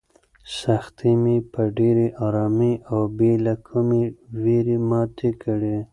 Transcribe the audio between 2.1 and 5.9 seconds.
ارامۍ او بې له کومې وېرې ماتې کړې.